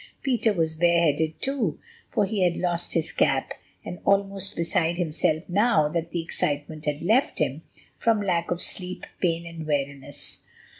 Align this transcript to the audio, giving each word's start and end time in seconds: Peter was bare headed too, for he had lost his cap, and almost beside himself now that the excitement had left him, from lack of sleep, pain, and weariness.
Peter 0.23 0.51
was 0.51 0.75
bare 0.75 1.01
headed 1.03 1.39
too, 1.43 1.77
for 2.09 2.25
he 2.25 2.41
had 2.41 2.55
lost 2.57 2.95
his 2.95 3.11
cap, 3.11 3.53
and 3.85 3.99
almost 4.03 4.55
beside 4.55 4.97
himself 4.97 5.47
now 5.47 5.87
that 5.87 6.09
the 6.09 6.23
excitement 6.23 6.85
had 6.85 7.03
left 7.03 7.37
him, 7.37 7.61
from 7.99 8.19
lack 8.19 8.49
of 8.49 8.59
sleep, 8.59 9.05
pain, 9.21 9.45
and 9.45 9.67
weariness. 9.67 10.41